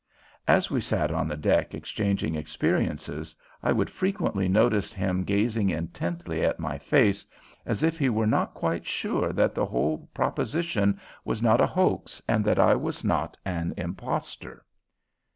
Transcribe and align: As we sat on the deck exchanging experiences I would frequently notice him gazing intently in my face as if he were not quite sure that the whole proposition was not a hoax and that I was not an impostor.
As 0.47 0.71
we 0.71 0.81
sat 0.81 1.11
on 1.11 1.27
the 1.27 1.37
deck 1.37 1.75
exchanging 1.75 2.33
experiences 2.33 3.35
I 3.61 3.71
would 3.71 3.91
frequently 3.91 4.47
notice 4.47 4.95
him 4.95 5.23
gazing 5.23 5.69
intently 5.69 6.41
in 6.41 6.53
my 6.57 6.79
face 6.79 7.23
as 7.67 7.83
if 7.83 7.99
he 7.99 8.09
were 8.09 8.25
not 8.25 8.55
quite 8.55 8.87
sure 8.87 9.31
that 9.31 9.53
the 9.53 9.67
whole 9.67 10.09
proposition 10.11 10.99
was 11.23 11.43
not 11.43 11.61
a 11.61 11.67
hoax 11.67 12.19
and 12.27 12.43
that 12.45 12.57
I 12.57 12.73
was 12.73 13.03
not 13.03 13.37
an 13.45 13.75
impostor. 13.77 14.65